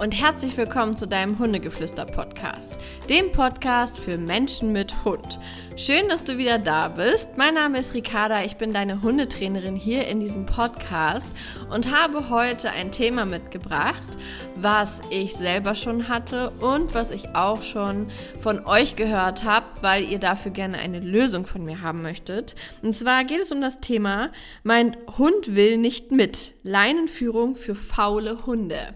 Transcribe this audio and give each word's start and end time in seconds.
und 0.00 0.12
herzlich 0.12 0.56
willkommen 0.56 0.96
zu 0.96 1.06
deinem 1.06 1.38
Hundegeflüster-Podcast, 1.38 2.78
dem 3.10 3.32
Podcast 3.32 3.98
für 3.98 4.16
Menschen 4.16 4.72
mit 4.72 5.04
Hund. 5.04 5.38
Schön, 5.76 6.08
dass 6.08 6.24
du 6.24 6.38
wieder 6.38 6.58
da 6.58 6.88
bist. 6.88 7.36
Mein 7.36 7.52
Name 7.52 7.78
ist 7.80 7.92
Ricarda, 7.92 8.42
ich 8.42 8.56
bin 8.56 8.72
deine 8.72 9.02
Hundetrainerin 9.02 9.76
hier 9.76 10.08
in 10.08 10.18
diesem 10.18 10.46
Podcast 10.46 11.28
und 11.68 11.94
habe 11.94 12.30
heute 12.30 12.70
ein 12.70 12.90
Thema 12.92 13.26
mitgebracht, 13.26 14.08
was 14.56 15.02
ich 15.10 15.36
selber 15.36 15.74
schon 15.74 16.08
hatte 16.08 16.48
und 16.60 16.94
was 16.94 17.10
ich 17.10 17.34
auch 17.34 17.62
schon 17.62 18.06
von 18.40 18.64
euch 18.64 18.96
gehört 18.96 19.44
habe, 19.44 19.66
weil 19.82 20.04
ihr 20.04 20.18
dafür 20.18 20.50
gerne 20.50 20.78
eine 20.78 21.00
Lösung 21.00 21.44
von 21.44 21.62
mir 21.62 21.82
haben 21.82 22.00
möchtet. 22.00 22.54
Und 22.80 22.94
zwar 22.94 23.24
geht 23.24 23.42
es 23.42 23.52
um 23.52 23.60
das 23.60 23.80
Thema, 23.80 24.32
mein 24.62 24.96
Hund 25.18 25.54
will 25.54 25.76
nicht 25.76 26.10
mit. 26.10 26.54
Leinenführung 26.62 27.54
für 27.54 27.74
faule 27.74 28.46
Hunde. 28.46 28.94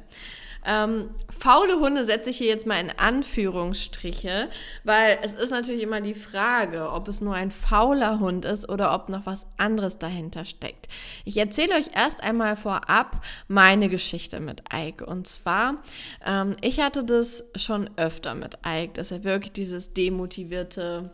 Ähm, 0.65 1.11
faule 1.31 1.79
Hunde 1.81 2.05
setze 2.05 2.31
ich 2.31 2.39
hier 2.39 2.49
jetzt 2.49 2.67
mal 2.67 2.81
in 2.81 2.91
Anführungsstriche, 2.91 4.49
weil 4.85 5.19
es 5.23 5.33
ist 5.35 5.51
natürlich 5.51 5.83
immer 5.83 6.01
die 6.01 6.15
Frage, 6.15 6.91
ob 6.91 7.09
es 7.09 7.21
nur 7.21 7.35
ein 7.35 7.51
fauler 7.51 8.21
Hund 8.21 8.45
ist 8.45 8.69
oder 8.69 8.95
ob 8.95 9.09
noch 9.09 9.27
was 9.27 9.47
anderes 9.57 9.99
dahinter 9.99 10.45
steckt. 10.45 10.89
Ich 11.25 11.37
erzähle 11.37 11.75
euch 11.75 11.91
erst 11.95 12.23
einmal 12.23 12.57
vorab 12.57 13.23
meine 13.49 13.89
Geschichte 13.89 14.41
mit 14.41 14.63
Ike. 14.73 15.05
Und 15.05 15.27
zwar, 15.27 15.83
ähm, 16.25 16.53
ich 16.61 16.81
hatte 16.81 17.05
das 17.05 17.45
schon 17.57 17.91
öfter 17.97 18.35
mit 18.35 18.59
Ike, 18.67 18.95
dass 18.95 19.11
er 19.11 19.25
wirklich 19.25 19.53
dieses 19.53 19.95
demotivierte 19.95 21.11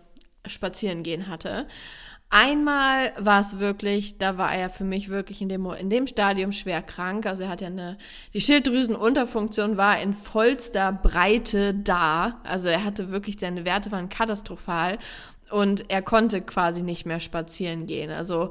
Spazierengehen 0.47 1.29
hatte. 1.29 1.67
Einmal 2.33 3.13
war 3.19 3.41
es 3.41 3.59
wirklich, 3.59 4.19
da 4.19 4.39
war 4.39 4.55
er 4.55 4.71
für 4.71 4.85
mich 4.85 5.09
wirklich 5.09 5.43
in 5.43 5.49
dem, 5.49 5.67
in 5.73 5.91
dem 5.91 6.07
Stadium 6.07 6.53
schwer 6.53 6.81
krank. 6.81 7.27
Also 7.27 7.43
er 7.43 7.49
hat 7.49 7.61
ja 7.61 7.67
eine, 7.67 7.99
die 8.35 8.41
Schilddrüsenunterfunktion 8.41 9.77
war 9.77 10.01
in 10.01 10.15
vollster 10.15 10.93
Breite 10.93 11.75
da. 11.75 12.41
Also 12.45 12.69
er 12.69 12.85
hatte 12.85 13.11
wirklich, 13.11 13.39
seine 13.41 13.65
Werte 13.65 13.91
waren 13.91 14.09
katastrophal 14.09 14.99
und 15.51 15.91
er 15.91 16.03
konnte 16.03 16.41
quasi 16.41 16.83
nicht 16.83 17.05
mehr 17.05 17.19
spazieren 17.19 17.87
gehen. 17.87 18.13
Also 18.13 18.51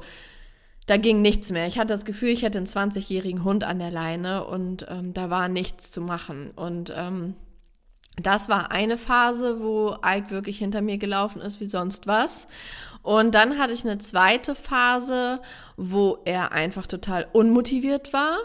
da 0.86 0.98
ging 0.98 1.22
nichts 1.22 1.50
mehr. 1.50 1.66
Ich 1.66 1.78
hatte 1.78 1.94
das 1.94 2.04
Gefühl, 2.04 2.28
ich 2.28 2.42
hätte 2.42 2.58
einen 2.58 2.66
20-jährigen 2.66 3.44
Hund 3.44 3.64
an 3.64 3.78
der 3.78 3.90
Leine 3.90 4.44
und 4.44 4.86
ähm, 4.90 5.14
da 5.14 5.30
war 5.30 5.48
nichts 5.48 5.90
zu 5.90 6.02
machen. 6.02 6.50
Und 6.54 6.92
ähm, 6.94 7.34
das 8.16 8.48
war 8.48 8.70
eine 8.72 8.98
Phase, 8.98 9.60
wo 9.60 9.96
Ike 10.04 10.30
wirklich 10.30 10.58
hinter 10.58 10.82
mir 10.82 10.98
gelaufen 10.98 11.40
ist 11.40 11.60
wie 11.60 11.66
sonst 11.66 12.06
was. 12.06 12.46
Und 13.02 13.34
dann 13.34 13.58
hatte 13.58 13.72
ich 13.72 13.84
eine 13.84 13.98
zweite 13.98 14.54
Phase, 14.54 15.40
wo 15.76 16.18
er 16.24 16.52
einfach 16.52 16.86
total 16.86 17.26
unmotiviert 17.32 18.12
war. 18.12 18.38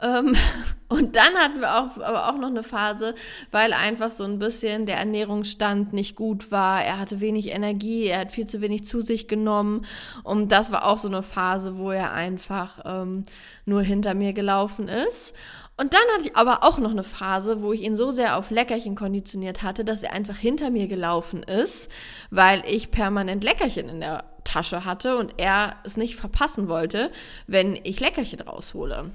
Ähm, 0.00 0.34
und 0.88 1.16
dann 1.16 1.34
hatten 1.34 1.60
wir 1.60 1.74
auch, 1.74 1.98
aber 1.98 2.28
auch 2.28 2.38
noch 2.38 2.48
eine 2.48 2.62
Phase, 2.62 3.14
weil 3.50 3.72
einfach 3.72 4.10
so 4.10 4.24
ein 4.24 4.38
bisschen 4.38 4.86
der 4.86 4.96
Ernährungsstand 4.96 5.92
nicht 5.92 6.16
gut 6.16 6.50
war. 6.50 6.82
Er 6.82 6.98
hatte 6.98 7.20
wenig 7.20 7.50
Energie, 7.50 8.06
er 8.06 8.20
hat 8.20 8.32
viel 8.32 8.46
zu 8.46 8.60
wenig 8.60 8.84
zu 8.84 9.02
sich 9.02 9.28
genommen. 9.28 9.84
Und 10.22 10.52
das 10.52 10.72
war 10.72 10.86
auch 10.86 10.98
so 10.98 11.08
eine 11.08 11.22
Phase, 11.22 11.76
wo 11.76 11.90
er 11.90 12.12
einfach 12.12 12.80
ähm, 12.84 13.24
nur 13.66 13.82
hinter 13.82 14.14
mir 14.14 14.32
gelaufen 14.32 14.88
ist. 14.88 15.34
Und 15.78 15.92
dann 15.92 16.02
hatte 16.14 16.28
ich 16.28 16.36
aber 16.36 16.64
auch 16.64 16.78
noch 16.78 16.90
eine 16.90 17.02
Phase, 17.02 17.62
wo 17.62 17.72
ich 17.72 17.82
ihn 17.82 17.96
so 17.96 18.10
sehr 18.10 18.38
auf 18.38 18.50
Leckerchen 18.50 18.94
konditioniert 18.94 19.62
hatte, 19.62 19.84
dass 19.84 20.02
er 20.02 20.12
einfach 20.12 20.36
hinter 20.36 20.70
mir 20.70 20.88
gelaufen 20.88 21.42
ist, 21.42 21.90
weil 22.30 22.62
ich 22.66 22.90
permanent 22.90 23.44
Leckerchen 23.44 23.88
in 23.88 24.00
der 24.00 24.24
Tasche 24.46 24.84
hatte 24.84 25.18
und 25.18 25.34
er 25.36 25.76
es 25.84 25.96
nicht 25.98 26.16
verpassen 26.16 26.68
wollte, 26.68 27.10
wenn 27.46 27.78
ich 27.82 28.00
Leckerchen 28.00 28.40
raushole. 28.40 29.10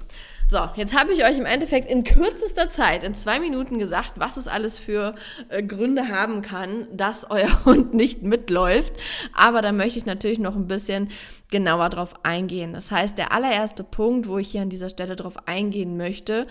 So, 0.48 0.68
jetzt 0.76 0.96
habe 0.96 1.12
ich 1.14 1.24
euch 1.24 1.38
im 1.38 1.46
Endeffekt 1.46 1.90
in 1.90 2.04
kürzester 2.04 2.68
Zeit, 2.68 3.04
in 3.04 3.14
zwei 3.14 3.40
Minuten 3.40 3.78
gesagt, 3.78 4.12
was 4.16 4.36
es 4.36 4.48
alles 4.48 4.78
für 4.78 5.14
äh, 5.48 5.62
Gründe 5.62 6.08
haben 6.08 6.42
kann, 6.42 6.86
dass 6.92 7.26
euer 7.30 7.64
Hund 7.64 7.94
nicht 7.94 8.22
mitläuft. 8.22 8.92
Aber 9.34 9.62
da 9.62 9.72
möchte 9.72 9.98
ich 9.98 10.06
natürlich 10.06 10.38
noch 10.38 10.54
ein 10.54 10.68
bisschen 10.68 11.08
genauer 11.50 11.88
drauf 11.88 12.14
eingehen. 12.22 12.74
Das 12.74 12.90
heißt, 12.90 13.16
der 13.16 13.32
allererste 13.32 13.82
Punkt, 13.82 14.28
wo 14.28 14.38
ich 14.38 14.50
hier 14.50 14.62
an 14.62 14.70
dieser 14.70 14.90
Stelle 14.90 15.16
drauf 15.16 15.36
eingehen 15.46 15.96
möchte, 15.96 16.46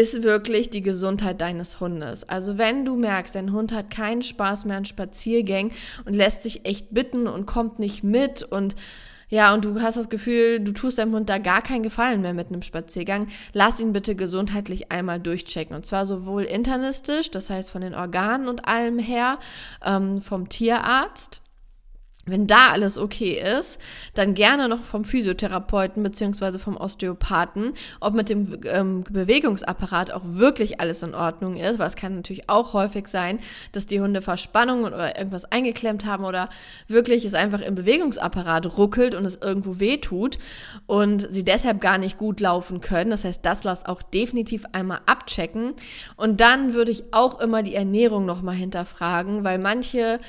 ist 0.00 0.22
wirklich 0.22 0.70
die 0.70 0.80
Gesundheit 0.80 1.42
deines 1.42 1.78
Hundes. 1.78 2.26
Also 2.26 2.56
wenn 2.56 2.86
du 2.86 2.96
merkst, 2.96 3.34
dein 3.34 3.52
Hund 3.52 3.70
hat 3.70 3.90
keinen 3.90 4.22
Spaß 4.22 4.64
mehr 4.64 4.78
an 4.78 4.86
Spaziergängen 4.86 5.72
und 6.06 6.14
lässt 6.14 6.40
sich 6.40 6.64
echt 6.64 6.94
bitten 6.94 7.26
und 7.26 7.44
kommt 7.44 7.78
nicht 7.78 8.02
mit 8.02 8.42
und 8.42 8.76
ja, 9.28 9.52
und 9.52 9.64
du 9.64 9.80
hast 9.82 9.96
das 9.96 10.08
Gefühl, 10.08 10.58
du 10.58 10.72
tust 10.72 10.98
deinem 10.98 11.14
Hund 11.14 11.28
da 11.28 11.36
gar 11.36 11.60
keinen 11.60 11.82
Gefallen 11.82 12.22
mehr 12.22 12.32
mit 12.32 12.48
einem 12.48 12.62
Spaziergang, 12.62 13.28
lass 13.52 13.78
ihn 13.78 13.92
bitte 13.92 14.16
gesundheitlich 14.16 14.90
einmal 14.90 15.20
durchchecken. 15.20 15.76
Und 15.76 15.84
zwar 15.84 16.06
sowohl 16.06 16.44
internistisch, 16.44 17.30
das 17.30 17.50
heißt 17.50 17.70
von 17.70 17.82
den 17.82 17.94
Organen 17.94 18.48
und 18.48 18.66
allem 18.66 18.98
her, 18.98 19.38
ähm, 19.84 20.22
vom 20.22 20.48
Tierarzt 20.48 21.42
wenn 22.26 22.46
da 22.46 22.70
alles 22.70 22.98
okay 22.98 23.40
ist, 23.58 23.80
dann 24.14 24.34
gerne 24.34 24.68
noch 24.68 24.84
vom 24.84 25.04
Physiotherapeuten 25.04 26.02
beziehungsweise 26.02 26.58
vom 26.58 26.76
Osteopathen, 26.76 27.72
ob 27.98 28.14
mit 28.14 28.28
dem 28.28 28.60
ähm, 28.66 29.04
Bewegungsapparat 29.04 30.12
auch 30.12 30.22
wirklich 30.24 30.80
alles 30.80 31.02
in 31.02 31.14
Ordnung 31.14 31.56
ist, 31.56 31.78
weil 31.78 31.88
es 31.88 31.96
kann 31.96 32.14
natürlich 32.14 32.50
auch 32.50 32.74
häufig 32.74 33.08
sein, 33.08 33.38
dass 33.72 33.86
die 33.86 34.00
Hunde 34.00 34.20
Verspannungen 34.20 34.92
oder 34.92 35.16
irgendwas 35.16 35.46
eingeklemmt 35.46 36.04
haben 36.04 36.24
oder 36.24 36.50
wirklich 36.88 37.24
es 37.24 37.34
einfach 37.34 37.62
im 37.62 37.74
Bewegungsapparat 37.74 38.76
ruckelt 38.76 39.14
und 39.14 39.24
es 39.24 39.36
irgendwo 39.36 39.80
weh 39.80 39.96
tut 39.96 40.38
und 40.86 41.26
sie 41.30 41.44
deshalb 41.44 41.80
gar 41.80 41.96
nicht 41.96 42.18
gut 42.18 42.40
laufen 42.40 42.82
können. 42.82 43.10
Das 43.10 43.24
heißt, 43.24 43.44
das 43.44 43.64
lass 43.64 43.86
auch 43.86 44.02
definitiv 44.02 44.64
einmal 44.72 45.00
abchecken 45.06 45.72
und 46.16 46.40
dann 46.40 46.74
würde 46.74 46.92
ich 46.92 47.04
auch 47.12 47.40
immer 47.40 47.62
die 47.62 47.74
Ernährung 47.74 48.26
nochmal 48.26 48.56
hinterfragen, 48.56 49.42
weil 49.42 49.58
manche 49.58 50.20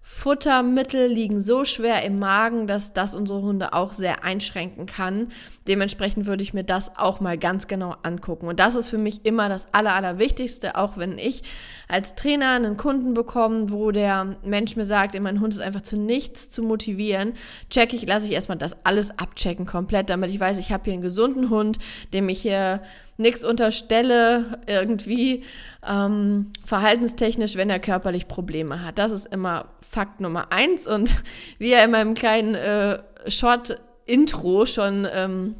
Futtermittel 0.00 1.06
liegen 1.06 1.38
so 1.38 1.64
schwer 1.64 2.02
im 2.02 2.18
Magen, 2.18 2.66
dass 2.66 2.92
das 2.92 3.14
unsere 3.14 3.42
Hunde 3.42 3.74
auch 3.74 3.92
sehr 3.92 4.24
einschränken 4.24 4.86
kann. 4.86 5.28
Dementsprechend 5.68 6.26
würde 6.26 6.42
ich 6.42 6.54
mir 6.54 6.64
das 6.64 6.96
auch 6.96 7.20
mal 7.20 7.36
ganz 7.36 7.66
genau 7.66 7.94
angucken. 8.02 8.48
Und 8.48 8.58
das 8.58 8.74
ist 8.74 8.88
für 8.88 8.98
mich 8.98 9.26
immer 9.26 9.48
das 9.48 9.68
Aller, 9.72 9.94
Allerwichtigste, 9.94 10.76
auch 10.76 10.96
wenn 10.96 11.18
ich 11.18 11.42
als 11.88 12.14
Trainer 12.14 12.52
einen 12.52 12.76
Kunden 12.76 13.12
bekomme, 13.12 13.70
wo 13.70 13.90
der 13.90 14.36
Mensch 14.42 14.76
mir 14.76 14.86
sagt, 14.86 15.18
mein 15.20 15.40
Hund 15.40 15.52
ist 15.52 15.60
einfach 15.60 15.82
zu 15.82 15.96
nichts 15.96 16.50
zu 16.50 16.62
motivieren, 16.62 17.34
checke 17.68 17.94
ich, 17.94 18.06
lasse 18.06 18.26
ich 18.26 18.32
erstmal 18.32 18.58
das 18.58 18.76
alles 18.84 19.10
abchecken 19.18 19.66
komplett, 19.66 20.10
damit 20.10 20.30
ich 20.30 20.40
weiß, 20.40 20.58
ich 20.58 20.72
habe 20.72 20.84
hier 20.84 20.94
einen 20.94 21.02
gesunden 21.02 21.50
Hund, 21.50 21.78
dem 22.12 22.28
ich 22.28 22.40
hier 22.40 22.80
nichts 23.18 23.44
unterstelle, 23.44 24.60
irgendwie 24.66 25.44
ähm, 25.86 26.50
verhaltenstechnisch, 26.64 27.56
wenn 27.56 27.68
er 27.68 27.80
körperlich 27.80 28.28
Probleme 28.28 28.84
hat. 28.84 28.98
Das 28.98 29.12
ist 29.12 29.26
immer 29.26 29.66
Fakt 29.88 30.20
Nummer 30.20 30.52
eins. 30.52 30.86
Und 30.86 31.14
wie 31.58 31.70
ihr 31.70 31.84
in 31.84 31.90
meinem 31.90 32.14
kleinen 32.14 32.54
äh, 32.54 33.00
Short-Intro 33.26 34.66
schon 34.66 35.06
ähm, 35.12 35.56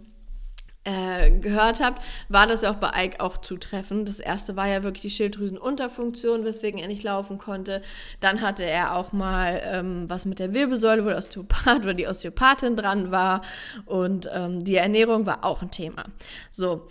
äh, 0.85 1.31
gehört 1.31 1.81
habt, 1.81 2.03
war 2.29 2.47
das 2.47 2.63
ja 2.63 2.71
auch 2.71 2.77
bei 2.77 2.91
Ike 2.95 3.21
auch 3.21 3.39
zutreffend. 3.39 4.09
Das 4.09 4.21
erste 4.21 4.55
war 4.55 4.69
ja 4.69 4.85
wirklich 4.85 5.03
die 5.03 5.11
Schilddrüsenunterfunktion, 5.11 6.45
weswegen 6.45 6.79
er 6.79 6.89
nicht 6.89 7.03
laufen 7.03 7.39
konnte. 7.39 7.83
Dann 8.21 8.41
hatte 8.41 8.65
er 8.65 8.95
auch 8.95 9.13
mal 9.13 9.61
ähm, 9.65 10.05
was 10.09 10.27
mit 10.27 10.39
der 10.39 10.55
Wirbelsäule, 10.55 11.05
wo 11.05 11.09
der 11.09 11.19
Osteopath 11.19 11.81
oder 11.83 11.95
die 11.95 12.07
Osteopathin 12.07 12.77
dran 12.77 13.11
war. 13.11 13.43
Und 13.85 14.31
ähm, 14.33 14.63
die 14.65 14.77
Ernährung 14.77 15.27
war 15.27 15.45
auch 15.45 15.63
ein 15.63 15.71
Thema. 15.71 16.05
So. 16.53 16.89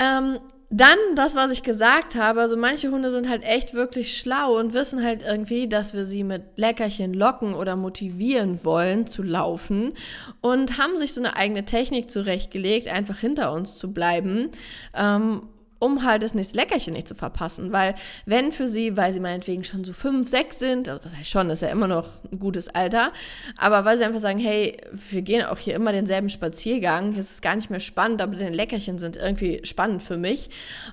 Ähm, 0.00 0.38
dann 0.72 0.98
das, 1.16 1.34
was 1.34 1.50
ich 1.50 1.64
gesagt 1.64 2.14
habe, 2.14 2.40
also 2.40 2.56
manche 2.56 2.92
Hunde 2.92 3.10
sind 3.10 3.28
halt 3.28 3.42
echt 3.42 3.74
wirklich 3.74 4.16
schlau 4.16 4.56
und 4.56 4.72
wissen 4.72 5.02
halt 5.02 5.22
irgendwie, 5.22 5.68
dass 5.68 5.94
wir 5.94 6.04
sie 6.04 6.22
mit 6.22 6.56
Leckerchen 6.56 7.12
locken 7.12 7.54
oder 7.54 7.74
motivieren 7.74 8.64
wollen 8.64 9.08
zu 9.08 9.24
laufen 9.24 9.94
und 10.40 10.78
haben 10.78 10.96
sich 10.96 11.12
so 11.12 11.20
eine 11.20 11.34
eigene 11.36 11.64
Technik 11.64 12.08
zurechtgelegt, 12.08 12.86
einfach 12.86 13.18
hinter 13.18 13.52
uns 13.52 13.78
zu 13.78 13.92
bleiben. 13.92 14.50
Ähm, 14.94 15.42
um 15.80 16.04
halt 16.04 16.22
das 16.22 16.34
nächste 16.34 16.56
Leckerchen 16.56 16.92
nicht 16.92 17.08
zu 17.08 17.16
verpassen. 17.16 17.72
Weil 17.72 17.94
wenn 18.26 18.52
für 18.52 18.68
sie, 18.68 18.96
weil 18.96 19.12
sie 19.12 19.18
meinetwegen 19.18 19.64
schon 19.64 19.82
so 19.84 19.92
fünf, 19.92 20.28
sechs 20.28 20.60
sind, 20.60 20.88
also 20.88 21.02
das 21.02 21.16
heißt 21.18 21.30
schon, 21.30 21.50
ist 21.50 21.62
ja 21.62 21.68
immer 21.68 21.88
noch 21.88 22.06
ein 22.30 22.38
gutes 22.38 22.68
Alter, 22.68 23.12
aber 23.56 23.84
weil 23.84 23.98
sie 23.98 24.04
einfach 24.04 24.20
sagen, 24.20 24.38
hey, 24.38 24.76
wir 25.10 25.22
gehen 25.22 25.44
auch 25.44 25.58
hier 25.58 25.74
immer 25.74 25.90
denselben 25.92 26.28
Spaziergang, 26.28 27.16
es 27.16 27.32
ist 27.32 27.42
gar 27.42 27.56
nicht 27.56 27.70
mehr 27.70 27.80
spannend, 27.80 28.20
aber 28.22 28.36
die 28.36 28.44
Leckerchen 28.44 28.98
sind 28.98 29.16
irgendwie 29.16 29.60
spannend 29.64 30.02
für 30.02 30.18
mich, 30.18 30.50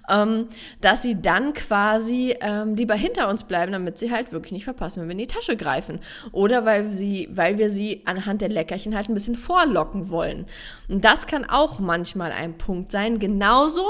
ähm, 0.09 0.47
dass 0.79 1.01
sie 1.01 1.21
dann 1.21 1.53
quasi 1.53 2.35
ähm, 2.39 2.75
lieber 2.75 2.95
hinter 2.95 3.29
uns 3.29 3.43
bleiben, 3.43 3.73
damit 3.73 3.97
sie 3.97 4.11
halt 4.11 4.31
wirklich 4.31 4.53
nicht 4.53 4.63
verpassen, 4.63 5.01
wenn 5.01 5.09
wir 5.09 5.13
in 5.13 5.17
die 5.17 5.27
Tasche 5.27 5.57
greifen. 5.57 5.99
Oder 6.31 6.63
weil 6.63 6.93
sie, 6.93 7.27
weil 7.31 7.57
wir 7.57 7.69
sie 7.69 8.03
anhand 8.05 8.41
der 8.41 8.49
Leckerchen 8.49 8.95
halt 8.95 9.09
ein 9.09 9.13
bisschen 9.13 9.35
vorlocken 9.35 10.09
wollen. 10.09 10.45
Und 10.87 11.03
das 11.03 11.27
kann 11.27 11.43
auch 11.43 11.79
manchmal 11.79 12.31
ein 12.31 12.57
Punkt 12.57 12.91
sein, 12.91 13.19
genauso 13.19 13.85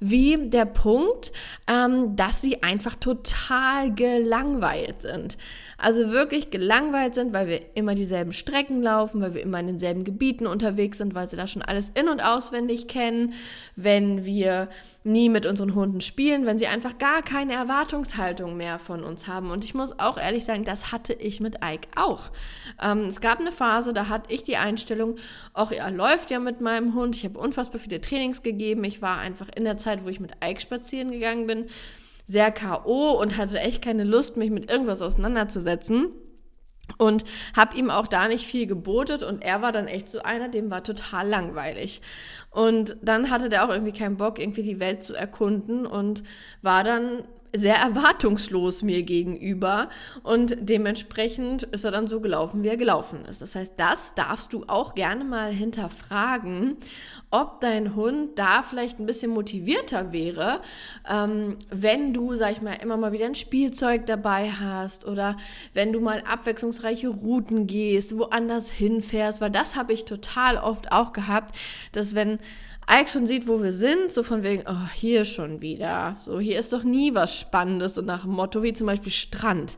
wie 0.00 0.37
irgendwie 0.38 0.50
der 0.50 0.64
Punkt, 0.64 1.32
ähm, 1.66 2.16
dass 2.16 2.40
sie 2.40 2.62
einfach 2.62 2.94
total 2.94 3.92
gelangweilt 3.94 5.00
sind. 5.00 5.36
Also 5.76 6.10
wirklich 6.10 6.50
gelangweilt 6.50 7.14
sind, 7.14 7.32
weil 7.32 7.46
wir 7.46 7.60
immer 7.74 7.94
dieselben 7.94 8.32
Strecken 8.32 8.82
laufen, 8.82 9.20
weil 9.20 9.34
wir 9.34 9.42
immer 9.42 9.60
in 9.60 9.68
denselben 9.68 10.04
Gebieten 10.04 10.46
unterwegs 10.46 10.98
sind, 10.98 11.14
weil 11.14 11.28
sie 11.28 11.36
da 11.36 11.46
schon 11.46 11.62
alles 11.62 11.90
in- 11.90 12.08
und 12.08 12.20
auswendig 12.20 12.88
kennen, 12.88 13.34
wenn 13.76 14.24
wir 14.24 14.68
nie 15.04 15.28
mit 15.28 15.46
unseren 15.46 15.74
Hunden 15.74 16.00
spielen, 16.00 16.46
wenn 16.46 16.58
sie 16.58 16.66
einfach 16.66 16.98
gar 16.98 17.22
keine 17.22 17.54
Erwartungshaltung 17.54 18.56
mehr 18.56 18.78
von 18.78 19.04
uns 19.04 19.26
haben. 19.28 19.50
Und 19.50 19.64
ich 19.64 19.74
muss 19.74 19.98
auch 19.98 20.18
ehrlich 20.18 20.44
sagen, 20.44 20.64
das 20.64 20.92
hatte 20.92 21.12
ich 21.12 21.40
mit 21.40 21.56
Ike 21.64 21.88
auch. 21.96 22.30
Ähm, 22.82 23.06
es 23.06 23.20
gab 23.20 23.38
eine 23.40 23.52
Phase, 23.52 23.92
da 23.92 24.08
hatte 24.08 24.32
ich 24.32 24.42
die 24.42 24.56
Einstellung, 24.56 25.16
auch 25.54 25.70
er 25.70 25.90
läuft 25.90 26.30
ja 26.30 26.40
mit 26.40 26.60
meinem 26.60 26.94
Hund. 26.94 27.16
Ich 27.16 27.24
habe 27.24 27.38
unfassbar 27.38 27.80
viele 27.80 28.00
Trainings 28.00 28.42
gegeben. 28.42 28.84
Ich 28.84 29.00
war 29.00 29.18
einfach 29.18 29.48
in 29.54 29.64
der 29.64 29.76
Zeit, 29.76 30.04
wo 30.04 30.08
ich 30.08 30.20
mit 30.20 30.27
Ike 30.44 30.60
spazieren 30.60 31.10
gegangen 31.10 31.46
bin, 31.46 31.66
sehr 32.26 32.50
K.O. 32.50 33.12
und 33.12 33.36
hatte 33.36 33.58
echt 33.58 33.82
keine 33.82 34.04
Lust, 34.04 34.36
mich 34.36 34.50
mit 34.50 34.70
irgendwas 34.70 35.02
auseinanderzusetzen. 35.02 36.12
Und 36.96 37.24
habe 37.54 37.76
ihm 37.76 37.90
auch 37.90 38.06
da 38.06 38.28
nicht 38.28 38.46
viel 38.46 38.66
gebotet 38.66 39.22
und 39.22 39.44
er 39.44 39.60
war 39.60 39.72
dann 39.72 39.88
echt 39.88 40.08
so 40.08 40.20
einer, 40.20 40.48
dem 40.48 40.70
war 40.70 40.82
total 40.82 41.28
langweilig. 41.28 42.00
Und 42.50 42.96
dann 43.02 43.30
hatte 43.30 43.50
der 43.50 43.66
auch 43.66 43.68
irgendwie 43.68 43.92
keinen 43.92 44.16
Bock, 44.16 44.38
irgendwie 44.38 44.62
die 44.62 44.80
Welt 44.80 45.02
zu 45.02 45.14
erkunden 45.14 45.84
und 45.84 46.22
war 46.62 46.84
dann 46.84 47.24
sehr 47.54 47.76
erwartungslos 47.76 48.82
mir 48.82 49.02
gegenüber 49.02 49.88
und 50.22 50.56
dementsprechend 50.60 51.62
ist 51.64 51.84
er 51.84 51.90
dann 51.90 52.06
so 52.06 52.20
gelaufen, 52.20 52.62
wie 52.62 52.68
er 52.68 52.76
gelaufen 52.76 53.24
ist. 53.24 53.40
Das 53.40 53.54
heißt, 53.54 53.74
das 53.76 54.14
darfst 54.14 54.52
du 54.52 54.64
auch 54.66 54.94
gerne 54.94 55.24
mal 55.24 55.50
hinterfragen, 55.50 56.76
ob 57.30 57.60
dein 57.60 57.94
Hund 57.94 58.38
da 58.38 58.62
vielleicht 58.62 58.98
ein 58.98 59.06
bisschen 59.06 59.30
motivierter 59.30 60.12
wäre, 60.12 60.60
ähm, 61.08 61.56
wenn 61.70 62.12
du, 62.12 62.34
sag 62.34 62.52
ich 62.52 62.62
mal, 62.62 62.74
immer 62.74 62.96
mal 62.96 63.12
wieder 63.12 63.26
ein 63.26 63.34
Spielzeug 63.34 64.06
dabei 64.06 64.50
hast 64.50 65.06
oder 65.06 65.36
wenn 65.74 65.92
du 65.92 66.00
mal 66.00 66.22
abwechslungsreiche 66.26 67.08
Routen 67.08 67.66
gehst, 67.66 68.16
woanders 68.16 68.70
hinfährst, 68.70 69.40
weil 69.40 69.50
das 69.50 69.76
habe 69.76 69.92
ich 69.92 70.04
total 70.04 70.58
oft 70.58 70.92
auch 70.92 71.12
gehabt, 71.12 71.56
dass 71.92 72.14
wenn 72.14 72.38
Ike 72.90 73.10
schon 73.10 73.26
sieht, 73.26 73.46
wo 73.46 73.62
wir 73.62 73.72
sind, 73.72 74.10
so 74.10 74.22
von 74.22 74.42
wegen, 74.42 74.64
oh, 74.66 74.88
hier 74.94 75.26
schon 75.26 75.60
wieder. 75.60 76.16
So, 76.18 76.40
hier 76.40 76.58
ist 76.58 76.72
doch 76.72 76.84
nie 76.84 77.14
was 77.14 77.37
Spannendes, 77.38 77.94
so 77.94 78.02
nach 78.02 78.22
dem 78.22 78.32
Motto, 78.32 78.62
wie 78.62 78.72
zum 78.72 78.86
Beispiel 78.86 79.12
Strand. 79.12 79.76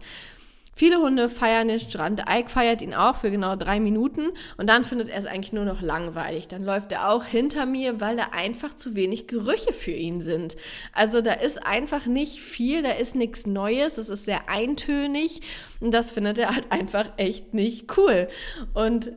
Viele 0.81 0.99
Hunde 0.99 1.29
feiern 1.29 1.69
den 1.69 1.79
Strand. 1.79 2.23
Ike 2.27 2.49
feiert 2.49 2.81
ihn 2.81 2.95
auch 2.95 3.17
für 3.17 3.31
genau 3.31 3.55
drei 3.55 3.81
Minuten 3.81 4.31
und 4.57 4.67
dann 4.67 4.83
findet 4.83 5.11
er 5.11 5.19
es 5.19 5.27
eigentlich 5.27 5.53
nur 5.53 5.67
noch 5.67 5.83
langweilig. 5.83 6.49
Dann 6.49 6.65
läuft 6.65 6.91
er 6.93 7.11
auch 7.11 7.25
hinter 7.25 7.67
mir, 7.67 8.01
weil 8.01 8.17
da 8.17 8.29
einfach 8.33 8.73
zu 8.73 8.95
wenig 8.95 9.27
Gerüche 9.27 9.75
für 9.75 9.91
ihn 9.91 10.23
sind. 10.23 10.57
Also 10.95 11.21
da 11.21 11.35
ist 11.35 11.67
einfach 11.67 12.07
nicht 12.07 12.41
viel, 12.41 12.83
da 12.83 12.93
ist 12.93 13.15
nichts 13.15 13.47
Neues, 13.47 13.99
es 13.99 14.09
ist 14.09 14.25
sehr 14.25 14.49
eintönig 14.49 15.43
und 15.81 15.93
das 15.93 16.13
findet 16.13 16.39
er 16.39 16.55
halt 16.55 16.73
einfach 16.73 17.13
echt 17.19 17.53
nicht 17.53 17.99
cool. 17.99 18.29
Und 18.73 19.13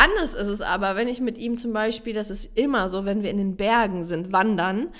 Anders 0.00 0.34
ist 0.34 0.46
es 0.46 0.60
aber, 0.60 0.94
wenn 0.94 1.08
ich 1.08 1.20
mit 1.20 1.38
ihm 1.38 1.58
zum 1.58 1.72
Beispiel, 1.72 2.14
das 2.14 2.30
ist 2.30 2.56
immer 2.56 2.88
so, 2.88 3.04
wenn 3.04 3.24
wir 3.24 3.30
in 3.30 3.36
den 3.36 3.56
Bergen 3.56 4.04
sind, 4.04 4.30
wandern, 4.30 4.90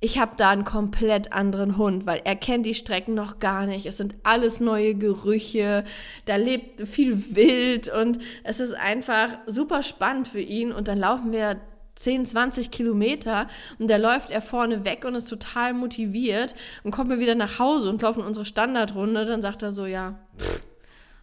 ich 0.00 0.18
habe 0.18 0.32
da 0.36 0.50
einen 0.50 0.64
komplett 0.64 1.32
anderen 1.32 1.76
Hund, 1.76 2.06
weil 2.06 2.20
er 2.24 2.36
kennt 2.36 2.66
die 2.66 2.74
Strecken 2.74 3.14
noch 3.14 3.40
gar 3.40 3.66
nicht. 3.66 3.84
Es 3.86 3.96
sind 3.96 4.14
alles 4.22 4.60
neue 4.60 4.94
Gerüche, 4.94 5.84
da 6.24 6.36
lebt 6.36 6.86
viel 6.86 7.34
Wild 7.34 7.88
und 7.88 8.18
es 8.44 8.60
ist 8.60 8.74
einfach 8.74 9.30
super 9.46 9.82
spannend 9.82 10.28
für 10.28 10.40
ihn. 10.40 10.72
Und 10.72 10.86
dann 10.86 10.98
laufen 10.98 11.32
wir 11.32 11.60
10, 11.96 12.26
20 12.26 12.70
Kilometer 12.70 13.48
und 13.80 13.90
da 13.90 13.96
läuft 13.96 14.30
er 14.30 14.40
vorne 14.40 14.84
weg 14.84 15.04
und 15.04 15.16
ist 15.16 15.28
total 15.28 15.74
motiviert 15.74 16.54
und 16.84 16.92
kommt 16.92 17.08
mir 17.08 17.18
wieder 17.18 17.34
nach 17.34 17.58
Hause 17.58 17.88
und 17.88 18.00
laufen 18.00 18.22
unsere 18.22 18.46
Standardrunde. 18.46 19.24
Dann 19.24 19.42
sagt 19.42 19.62
er 19.62 19.72
so, 19.72 19.84
ja, 19.84 20.14
pff, 20.38 20.67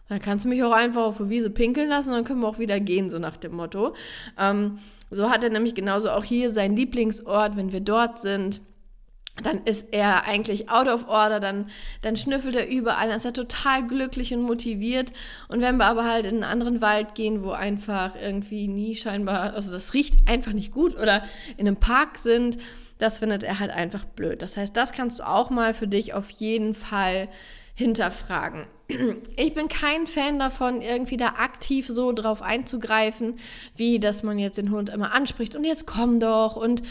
dann 0.08 0.20
kannst 0.20 0.44
du 0.44 0.48
mich 0.48 0.62
auch 0.62 0.72
einfach 0.72 1.02
auf 1.02 1.18
der 1.18 1.28
Wiese 1.28 1.50
pinkeln 1.50 1.88
lassen 1.88 2.10
und 2.10 2.16
dann 2.16 2.24
können 2.24 2.40
wir 2.40 2.48
auch 2.48 2.58
wieder 2.58 2.80
gehen, 2.80 3.10
so 3.10 3.18
nach 3.18 3.36
dem 3.36 3.54
Motto. 3.54 3.94
Ähm, 4.38 4.78
so 5.10 5.30
hat 5.30 5.44
er 5.44 5.50
nämlich 5.50 5.74
genauso 5.74 6.10
auch 6.10 6.24
hier 6.24 6.52
seinen 6.52 6.76
Lieblingsort, 6.76 7.56
wenn 7.56 7.72
wir 7.72 7.80
dort 7.80 8.18
sind 8.18 8.60
dann 9.42 9.62
ist 9.64 9.92
er 9.92 10.26
eigentlich 10.26 10.70
out 10.70 10.88
of 10.88 11.08
order, 11.08 11.40
dann, 11.40 11.68
dann 12.02 12.16
schnüffelt 12.16 12.56
er 12.56 12.68
überall, 12.68 13.08
dann 13.08 13.18
ist 13.18 13.24
er 13.24 13.32
total 13.32 13.86
glücklich 13.86 14.32
und 14.32 14.42
motiviert. 14.42 15.12
Und 15.48 15.60
wenn 15.60 15.76
wir 15.76 15.84
aber 15.84 16.04
halt 16.04 16.24
in 16.24 16.36
einen 16.36 16.44
anderen 16.44 16.80
Wald 16.80 17.14
gehen, 17.14 17.42
wo 17.42 17.50
einfach 17.50 18.14
irgendwie 18.20 18.68
nie 18.68 18.96
scheinbar, 18.96 19.54
also 19.54 19.70
das 19.70 19.92
riecht 19.92 20.28
einfach 20.28 20.52
nicht 20.52 20.72
gut 20.72 20.96
oder 20.96 21.22
in 21.56 21.66
einem 21.66 21.76
Park 21.76 22.16
sind, 22.18 22.56
das 22.98 23.18
findet 23.18 23.42
er 23.42 23.58
halt 23.58 23.70
einfach 23.70 24.04
blöd. 24.04 24.40
Das 24.40 24.56
heißt, 24.56 24.74
das 24.74 24.92
kannst 24.92 25.18
du 25.18 25.28
auch 25.28 25.50
mal 25.50 25.74
für 25.74 25.86
dich 25.86 26.14
auf 26.14 26.30
jeden 26.30 26.74
Fall 26.74 27.28
hinterfragen. 27.76 28.66
Ich 29.36 29.52
bin 29.52 29.68
kein 29.68 30.06
Fan 30.06 30.38
davon, 30.38 30.80
irgendwie 30.80 31.16
da 31.16 31.34
aktiv 31.38 31.86
so 31.86 32.12
drauf 32.12 32.40
einzugreifen, 32.40 33.36
wie 33.76 33.98
dass 33.98 34.22
man 34.22 34.38
jetzt 34.38 34.58
den 34.58 34.70
Hund 34.70 34.88
immer 34.88 35.12
anspricht 35.12 35.54
und 35.54 35.64
jetzt 35.64 35.86
komm 35.86 36.18
doch 36.18 36.56
und 36.56 36.82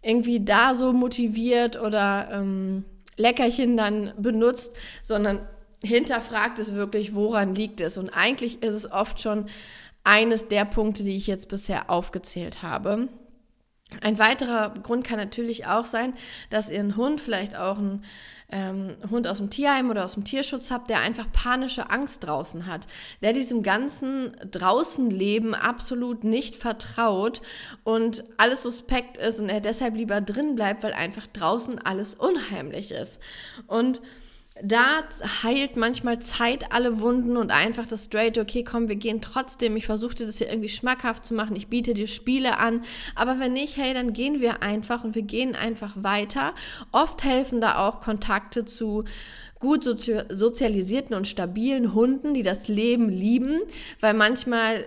irgendwie 0.00 0.40
da 0.44 0.74
so 0.74 0.92
motiviert 0.92 1.80
oder 1.80 2.28
ähm, 2.32 2.84
Leckerchen 3.16 3.76
dann 3.76 4.12
benutzt, 4.16 4.76
sondern 5.02 5.40
hinterfragt 5.82 6.58
es 6.58 6.74
wirklich, 6.74 7.14
woran 7.14 7.54
liegt 7.54 7.80
es. 7.80 7.98
Und 7.98 8.10
eigentlich 8.10 8.62
ist 8.62 8.74
es 8.74 8.90
oft 8.90 9.20
schon 9.20 9.46
eines 10.04 10.48
der 10.48 10.64
Punkte, 10.64 11.02
die 11.02 11.16
ich 11.16 11.26
jetzt 11.26 11.48
bisher 11.48 11.90
aufgezählt 11.90 12.62
habe. 12.62 13.08
Ein 14.02 14.18
weiterer 14.18 14.74
Grund 14.82 15.04
kann 15.04 15.18
natürlich 15.18 15.66
auch 15.66 15.86
sein, 15.86 16.12
dass 16.50 16.68
ihr 16.68 16.80
einen 16.80 16.96
Hund, 16.96 17.22
vielleicht 17.22 17.56
auch 17.56 17.78
einen 17.78 18.04
ähm, 18.50 18.96
Hund 19.10 19.26
aus 19.26 19.38
dem 19.38 19.48
Tierheim 19.48 19.90
oder 19.90 20.04
aus 20.04 20.14
dem 20.14 20.24
Tierschutz 20.24 20.70
habt, 20.70 20.90
der 20.90 21.00
einfach 21.00 21.30
panische 21.32 21.90
Angst 21.90 22.24
draußen 22.24 22.66
hat, 22.66 22.86
der 23.22 23.32
diesem 23.32 23.62
ganzen 23.62 24.36
Draußenleben 24.50 25.54
absolut 25.54 26.22
nicht 26.22 26.56
vertraut 26.56 27.40
und 27.82 28.24
alles 28.36 28.62
suspekt 28.62 29.16
ist 29.16 29.40
und 29.40 29.48
er 29.48 29.60
deshalb 29.60 29.96
lieber 29.96 30.20
drin 30.20 30.54
bleibt, 30.54 30.82
weil 30.82 30.92
einfach 30.92 31.26
draußen 31.26 31.78
alles 31.78 32.14
unheimlich 32.14 32.90
ist. 32.90 33.20
Und 33.66 34.02
da 34.62 35.04
heilt 35.42 35.76
manchmal 35.76 36.20
Zeit 36.20 36.72
alle 36.72 37.00
Wunden 37.00 37.36
und 37.36 37.50
einfach 37.50 37.86
das 37.86 38.06
straight, 38.06 38.38
okay, 38.38 38.64
komm, 38.64 38.88
wir 38.88 38.96
gehen 38.96 39.20
trotzdem. 39.20 39.76
Ich 39.76 39.86
versuche 39.86 40.14
dir 40.14 40.26
das 40.26 40.38
hier 40.38 40.48
irgendwie 40.48 40.68
schmackhaft 40.68 41.24
zu 41.24 41.34
machen. 41.34 41.56
Ich 41.56 41.68
biete 41.68 41.94
dir 41.94 42.06
Spiele 42.06 42.58
an. 42.58 42.82
Aber 43.14 43.38
wenn 43.38 43.52
nicht, 43.52 43.76
hey, 43.76 43.94
dann 43.94 44.12
gehen 44.12 44.40
wir 44.40 44.62
einfach 44.62 45.04
und 45.04 45.14
wir 45.14 45.22
gehen 45.22 45.54
einfach 45.54 45.94
weiter. 45.96 46.54
Oft 46.92 47.24
helfen 47.24 47.60
da 47.60 47.86
auch 47.86 48.00
Kontakte 48.00 48.64
zu 48.64 49.04
gut 49.58 49.84
sozialisierten 49.84 51.16
und 51.16 51.26
stabilen 51.26 51.94
Hunden, 51.94 52.32
die 52.32 52.42
das 52.42 52.68
Leben 52.68 53.08
lieben, 53.08 53.60
weil 54.00 54.14
manchmal 54.14 54.84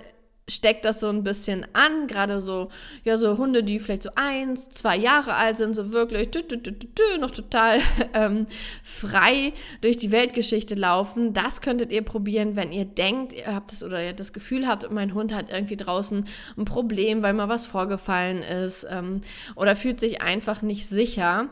steckt 0.49 0.85
das 0.85 0.99
so 0.99 1.07
ein 1.07 1.23
bisschen 1.23 1.65
an, 1.73 2.07
gerade 2.07 2.41
so, 2.41 2.69
ja, 3.03 3.17
so 3.17 3.37
Hunde, 3.37 3.63
die 3.63 3.79
vielleicht 3.79 4.03
so 4.03 4.09
eins, 4.15 4.69
zwei 4.69 4.97
Jahre 4.97 5.35
alt 5.35 5.57
sind, 5.57 5.75
so 5.75 5.91
wirklich 5.91 6.29
tü, 6.29 6.43
tü, 6.43 6.57
tü, 6.61 7.17
noch 7.19 7.31
total 7.31 7.79
ähm, 8.13 8.47
frei 8.83 9.53
durch 9.81 9.97
die 9.97 10.11
Weltgeschichte 10.11 10.75
laufen. 10.75 11.33
Das 11.33 11.61
könntet 11.61 11.91
ihr 11.91 12.01
probieren, 12.01 12.55
wenn 12.55 12.71
ihr 12.71 12.85
denkt, 12.85 13.33
ihr 13.33 13.47
habt 13.47 13.71
es 13.71 13.83
oder 13.83 14.03
ihr 14.03 14.13
das 14.13 14.33
Gefühl 14.33 14.67
habt, 14.67 14.89
mein 14.91 15.13
Hund 15.13 15.33
hat 15.33 15.51
irgendwie 15.51 15.77
draußen 15.77 16.25
ein 16.57 16.65
Problem, 16.65 17.21
weil 17.23 17.33
mal 17.33 17.49
was 17.49 17.65
vorgefallen 17.65 18.41
ist 18.41 18.85
ähm, 18.89 19.21
oder 19.55 19.75
fühlt 19.75 19.99
sich 19.99 20.21
einfach 20.21 20.61
nicht 20.61 20.89
sicher. 20.89 21.49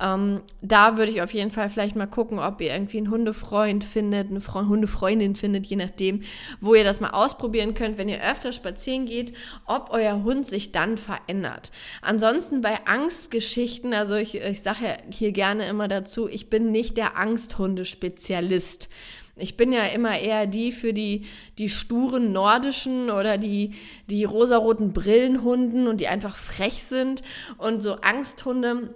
Ähm, 0.00 0.42
da 0.60 0.96
würde 0.96 1.12
ich 1.12 1.22
auf 1.22 1.32
jeden 1.32 1.50
Fall 1.50 1.68
vielleicht 1.68 1.96
mal 1.96 2.06
gucken, 2.06 2.38
ob 2.38 2.60
ihr 2.60 2.72
irgendwie 2.72 2.98
einen 2.98 3.10
Hundefreund 3.10 3.84
findet, 3.84 4.30
eine 4.30 4.40
Fre 4.40 4.68
Hundefreundin 4.68 5.34
findet, 5.36 5.66
je 5.66 5.76
nachdem, 5.76 6.22
wo 6.60 6.74
ihr 6.74 6.84
das 6.84 7.00
mal 7.00 7.10
ausprobieren 7.10 7.74
könnt, 7.74 7.98
wenn 7.98 8.08
ihr 8.08 8.18
öfter 8.32 8.52
spazieren 8.52 9.04
geht, 9.04 9.34
ob 9.66 9.90
euer 9.90 10.24
Hund 10.24 10.46
sich 10.46 10.72
dann 10.72 10.96
verändert. 10.96 11.70
Ansonsten 12.00 12.62
bei 12.62 12.86
Angstgeschichten, 12.86 13.94
also 13.94 14.14
ich, 14.14 14.34
ich 14.34 14.62
sage 14.62 14.84
ja 14.84 14.96
hier 15.10 15.32
gerne 15.32 15.68
immer 15.68 15.86
dazu, 15.86 16.28
ich 16.28 16.50
bin 16.50 16.72
nicht 16.72 16.96
der 16.96 17.16
Angsthundespezialist. 17.16 18.88
Ich 19.36 19.56
bin 19.56 19.72
ja 19.72 19.84
immer 19.84 20.18
eher 20.18 20.46
die 20.46 20.72
für 20.72 20.92
die, 20.92 21.26
die 21.56 21.70
sturen 21.70 22.32
nordischen 22.32 23.10
oder 23.10 23.38
die, 23.38 23.72
die 24.10 24.24
rosaroten 24.24 24.92
Brillenhunden 24.92 25.88
und 25.88 26.00
die 26.00 26.08
einfach 26.08 26.36
frech 26.36 26.82
sind. 26.82 27.22
Und 27.56 27.82
so 27.82 27.94
Angsthunde 28.02 28.94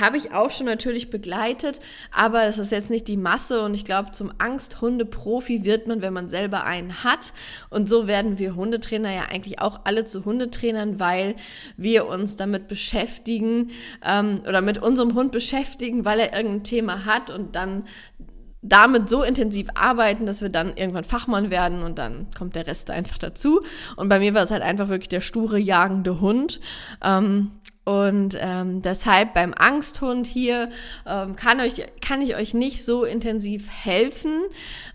habe 0.00 0.16
ich 0.16 0.32
auch 0.32 0.50
schon 0.50 0.66
natürlich 0.66 1.10
begleitet, 1.10 1.80
aber 2.12 2.44
das 2.44 2.58
ist 2.58 2.72
jetzt 2.72 2.90
nicht 2.90 3.08
die 3.08 3.16
Masse 3.16 3.62
und 3.62 3.74
ich 3.74 3.84
glaube, 3.84 4.10
zum 4.12 4.32
Angsthunde-Profi 4.38 5.64
wird 5.64 5.86
man, 5.86 6.02
wenn 6.02 6.12
man 6.12 6.28
selber 6.28 6.64
einen 6.64 7.04
hat. 7.04 7.32
Und 7.70 7.88
so 7.88 8.06
werden 8.06 8.38
wir 8.38 8.56
Hundetrainer 8.56 9.12
ja 9.12 9.22
eigentlich 9.30 9.60
auch 9.60 9.80
alle 9.84 10.04
zu 10.04 10.24
Hundetrainern, 10.24 11.00
weil 11.00 11.36
wir 11.76 12.06
uns 12.06 12.36
damit 12.36 12.68
beschäftigen 12.68 13.70
ähm, 14.04 14.42
oder 14.46 14.60
mit 14.60 14.78
unserem 14.78 15.14
Hund 15.14 15.32
beschäftigen, 15.32 16.04
weil 16.04 16.20
er 16.20 16.34
irgendein 16.34 16.64
Thema 16.64 17.04
hat 17.04 17.30
und 17.30 17.56
dann 17.56 17.84
damit 18.60 19.08
so 19.08 19.22
intensiv 19.22 19.68
arbeiten, 19.74 20.26
dass 20.26 20.42
wir 20.42 20.48
dann 20.48 20.76
irgendwann 20.76 21.04
Fachmann 21.04 21.50
werden 21.50 21.82
und 21.82 21.98
dann 21.98 22.26
kommt 22.36 22.56
der 22.56 22.66
Rest 22.66 22.90
einfach 22.90 23.18
dazu. 23.18 23.60
Und 23.96 24.08
bei 24.08 24.18
mir 24.18 24.34
war 24.34 24.42
es 24.42 24.50
halt 24.50 24.62
einfach 24.62 24.88
wirklich 24.88 25.08
der 25.08 25.20
sture, 25.20 25.58
jagende 25.58 26.20
Hund. 26.20 26.60
Ähm, 27.02 27.52
Und 27.88 28.36
ähm, 28.38 28.82
deshalb 28.82 29.32
beim 29.32 29.54
Angsthund 29.54 30.26
hier 30.26 30.68
ähm, 31.06 31.36
kann, 31.36 31.58
euch, 31.58 31.86
kann 32.02 32.20
ich 32.20 32.36
euch 32.36 32.52
nicht 32.52 32.84
so 32.84 33.04
intensiv 33.04 33.66
helfen. 33.70 34.42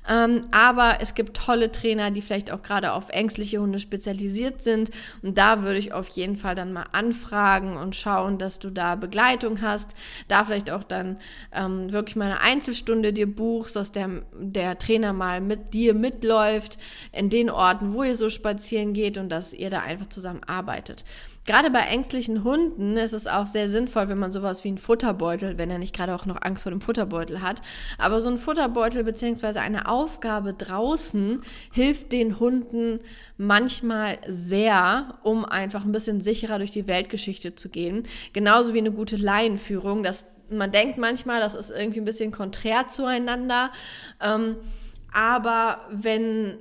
Ähm, 0.07 0.45
aber 0.51 0.97
es 1.01 1.15
gibt 1.15 1.35
tolle 1.35 1.71
Trainer, 1.71 2.11
die 2.11 2.21
vielleicht 2.21 2.51
auch 2.51 2.61
gerade 2.61 2.93
auf 2.93 3.09
ängstliche 3.09 3.57
Hunde 3.57 3.79
spezialisiert 3.79 4.61
sind. 4.61 4.91
Und 5.23 5.39
da 5.39 5.63
würde 5.63 5.79
ich 5.79 5.91
auf 5.91 6.07
jeden 6.09 6.37
Fall 6.37 6.53
dann 6.53 6.71
mal 6.71 6.85
anfragen 6.91 7.77
und 7.77 7.95
schauen, 7.95 8.37
dass 8.37 8.59
du 8.59 8.69
da 8.69 8.93
Begleitung 8.93 9.63
hast. 9.63 9.95
Da 10.27 10.45
vielleicht 10.45 10.69
auch 10.69 10.83
dann 10.83 11.17
ähm, 11.51 11.91
wirklich 11.91 12.15
mal 12.15 12.25
eine 12.25 12.41
Einzelstunde 12.41 13.11
dir 13.11 13.25
buchst, 13.25 13.75
dass 13.75 13.91
der, 13.91 14.21
der 14.39 14.77
Trainer 14.77 15.13
mal 15.13 15.41
mit 15.41 15.73
dir 15.73 15.95
mitläuft 15.95 16.77
in 17.11 17.31
den 17.31 17.49
Orten, 17.49 17.95
wo 17.95 18.03
ihr 18.03 18.15
so 18.15 18.29
spazieren 18.29 18.93
geht 18.93 19.17
und 19.17 19.29
dass 19.29 19.51
ihr 19.51 19.71
da 19.71 19.79
einfach 19.79 20.09
zusammen 20.09 20.43
arbeitet. 20.43 21.05
Gerade 21.45 21.69
bei 21.69 21.81
ängstlichen 21.81 22.45
Hunden 22.45 22.82
ist 22.97 23.13
es 23.13 23.27
auch 23.27 23.47
sehr 23.47 23.69
sinnvoll, 23.69 24.09
wenn 24.09 24.19
man 24.19 24.31
sowas 24.31 24.63
wie 24.63 24.69
einen 24.69 24.77
Futterbeutel, 24.77 25.57
wenn 25.57 25.69
er 25.69 25.79
nicht 25.79 25.95
gerade 25.95 26.13
auch 26.13 26.25
noch 26.25 26.41
Angst 26.41 26.63
vor 26.63 26.71
dem 26.71 26.81
Futterbeutel 26.81 27.41
hat, 27.41 27.61
aber 27.97 28.21
so 28.21 28.29
ein 28.29 28.37
Futterbeutel 28.37 29.03
beziehungsweise 29.03 29.61
eine 29.61 29.87
Aufgabe 29.87 30.53
draußen 30.53 31.41
hilft 31.71 32.11
den 32.11 32.39
Hunden 32.39 32.99
manchmal 33.37 34.17
sehr, 34.27 35.19
um 35.23 35.45
einfach 35.45 35.85
ein 35.85 35.91
bisschen 35.91 36.21
sicherer 36.21 36.57
durch 36.57 36.71
die 36.71 36.87
Weltgeschichte 36.87 37.55
zu 37.55 37.69
gehen. 37.69 38.03
Genauso 38.33 38.73
wie 38.73 38.79
eine 38.79 38.91
gute 38.91 39.15
Laienführung. 39.17 40.03
Das, 40.03 40.25
man 40.49 40.71
denkt 40.71 40.97
manchmal, 40.97 41.39
das 41.39 41.55
ist 41.55 41.71
irgendwie 41.71 42.01
ein 42.01 42.05
bisschen 42.05 42.31
konträr 42.31 42.87
zueinander. 42.87 43.71
Ähm, 44.21 44.57
aber 45.11 45.79
wenn 45.91 46.57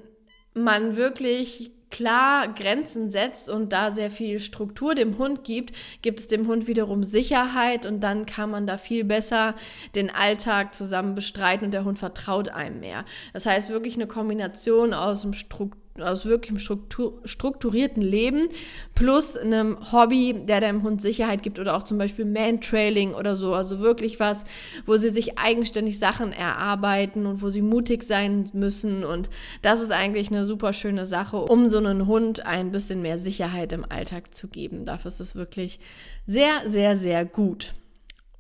man 0.54 0.96
wirklich 0.96 1.70
klar 1.92 2.48
Grenzen 2.48 3.12
setzt 3.12 3.48
und 3.48 3.72
da 3.72 3.92
sehr 3.92 4.10
viel 4.10 4.40
Struktur 4.40 4.96
dem 4.96 5.18
Hund 5.18 5.44
gibt, 5.44 5.72
gibt 6.02 6.18
es 6.18 6.26
dem 6.26 6.48
Hund 6.48 6.66
wiederum 6.66 7.04
Sicherheit 7.04 7.86
und 7.86 8.00
dann 8.00 8.26
kann 8.26 8.50
man 8.50 8.66
da 8.66 8.78
viel 8.78 9.04
besser 9.04 9.54
den 9.94 10.10
Alltag 10.10 10.74
zusammen 10.74 11.14
bestreiten 11.14 11.66
und 11.66 11.70
der 11.74 11.84
Hund 11.84 11.98
vertraut 11.98 12.48
einem 12.48 12.80
mehr. 12.80 13.04
Das 13.32 13.46
heißt 13.46 13.68
wirklich 13.68 13.94
eine 13.94 14.08
Kombination 14.08 14.94
aus 14.94 15.22
dem 15.22 15.34
Struktur 15.34 15.81
aus 16.00 16.24
wirklichem 16.24 16.58
Struktur, 16.58 17.20
strukturierten 17.24 18.02
Leben 18.02 18.48
plus 18.94 19.36
einem 19.36 19.92
Hobby, 19.92 20.34
der 20.46 20.60
deinem 20.60 20.82
Hund 20.82 21.02
Sicherheit 21.02 21.42
gibt 21.42 21.58
oder 21.58 21.76
auch 21.76 21.82
zum 21.82 21.98
Beispiel 21.98 22.24
Man-Trailing 22.24 23.14
oder 23.14 23.36
so. 23.36 23.52
Also 23.54 23.80
wirklich 23.80 24.18
was, 24.20 24.44
wo 24.86 24.96
sie 24.96 25.10
sich 25.10 25.38
eigenständig 25.38 25.98
Sachen 25.98 26.32
erarbeiten 26.32 27.26
und 27.26 27.42
wo 27.42 27.50
sie 27.50 27.62
mutig 27.62 28.02
sein 28.02 28.48
müssen. 28.52 29.04
Und 29.04 29.28
das 29.60 29.80
ist 29.80 29.92
eigentlich 29.92 30.30
eine 30.30 30.46
super 30.46 30.72
schöne 30.72 31.04
Sache, 31.04 31.36
um 31.36 31.68
so 31.68 31.78
einen 31.78 32.06
Hund 32.06 32.46
ein 32.46 32.72
bisschen 32.72 33.02
mehr 33.02 33.18
Sicherheit 33.18 33.72
im 33.72 33.84
Alltag 33.88 34.34
zu 34.34 34.48
geben. 34.48 34.84
Dafür 34.84 35.08
ist 35.08 35.20
es 35.20 35.34
wirklich 35.34 35.78
sehr, 36.26 36.68
sehr, 36.68 36.96
sehr 36.96 37.24
gut. 37.24 37.74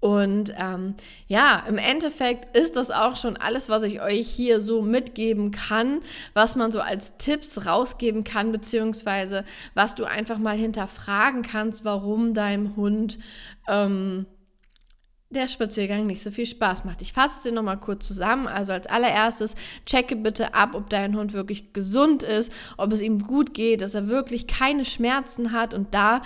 Und 0.02 0.52
ähm, 0.58 0.96
ja, 1.28 1.62
im 1.68 1.78
Endeffekt 1.78 2.56
ist 2.56 2.74
das 2.74 2.90
auch 2.90 3.14
schon 3.14 3.36
alles, 3.36 3.68
was 3.68 3.84
ich 3.84 4.02
euch 4.02 4.28
hier 4.28 4.60
so 4.60 4.82
mitgeben 4.82 5.52
kann, 5.52 6.00
was 6.34 6.56
man 6.56 6.72
so 6.72 6.80
als 6.80 7.16
Tipps 7.18 7.66
rausgeben 7.66 8.24
kann, 8.24 8.50
beziehungsweise 8.50 9.44
was 9.74 9.94
du 9.94 10.02
einfach 10.02 10.38
mal 10.38 10.56
hinterfragen 10.56 11.42
kannst, 11.42 11.84
warum 11.84 12.34
deinem 12.34 12.74
Hund 12.74 13.20
ähm, 13.68 14.26
der 15.30 15.46
Spaziergang 15.46 16.06
nicht 16.06 16.20
so 16.20 16.32
viel 16.32 16.46
Spaß 16.46 16.84
macht. 16.84 17.00
Ich 17.00 17.12
fasse 17.12 17.36
es 17.36 17.42
dir 17.42 17.52
nochmal 17.52 17.78
kurz 17.78 18.04
zusammen. 18.04 18.48
Also 18.48 18.72
als 18.72 18.88
allererstes, 18.88 19.54
checke 19.86 20.16
bitte 20.16 20.52
ab, 20.52 20.70
ob 20.74 20.90
dein 20.90 21.16
Hund 21.16 21.32
wirklich 21.32 21.72
gesund 21.72 22.24
ist, 22.24 22.52
ob 22.76 22.92
es 22.92 23.00
ihm 23.00 23.20
gut 23.20 23.54
geht, 23.54 23.80
dass 23.80 23.94
er 23.94 24.08
wirklich 24.08 24.48
keine 24.48 24.84
Schmerzen 24.84 25.52
hat 25.52 25.74
und 25.74 25.94
da 25.94 26.22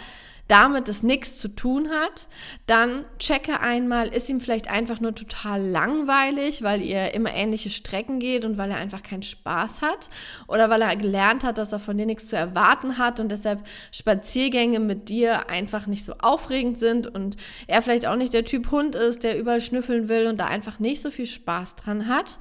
damit 0.48 0.88
es 0.88 1.02
nichts 1.02 1.38
zu 1.38 1.48
tun 1.48 1.90
hat, 1.90 2.28
dann 2.66 3.04
checke 3.18 3.60
einmal, 3.60 4.08
ist 4.08 4.28
ihm 4.28 4.40
vielleicht 4.40 4.70
einfach 4.70 5.00
nur 5.00 5.14
total 5.14 5.60
langweilig, 5.62 6.62
weil 6.62 6.82
ihr 6.82 7.14
immer 7.14 7.34
ähnliche 7.34 7.70
Strecken 7.70 8.18
geht 8.18 8.44
und 8.44 8.56
weil 8.56 8.70
er 8.70 8.76
einfach 8.76 9.02
keinen 9.02 9.22
Spaß 9.22 9.82
hat 9.82 10.08
oder 10.46 10.70
weil 10.70 10.82
er 10.82 10.94
gelernt 10.96 11.42
hat, 11.42 11.58
dass 11.58 11.72
er 11.72 11.80
von 11.80 11.98
dir 11.98 12.06
nichts 12.06 12.28
zu 12.28 12.36
erwarten 12.36 12.98
hat 12.98 13.18
und 13.18 13.30
deshalb 13.30 13.66
Spaziergänge 13.90 14.78
mit 14.78 15.08
dir 15.08 15.48
einfach 15.50 15.86
nicht 15.86 16.04
so 16.04 16.14
aufregend 16.18 16.78
sind 16.78 17.06
und 17.06 17.36
er 17.66 17.82
vielleicht 17.82 18.06
auch 18.06 18.16
nicht 18.16 18.32
der 18.32 18.44
Typ 18.44 18.70
Hund 18.70 18.94
ist, 18.94 19.24
der 19.24 19.38
überall 19.38 19.60
schnüffeln 19.60 20.08
will 20.08 20.26
und 20.28 20.38
da 20.38 20.46
einfach 20.46 20.78
nicht 20.78 21.02
so 21.02 21.10
viel 21.10 21.26
Spaß 21.26 21.76
dran 21.76 22.08
hat. 22.08 22.38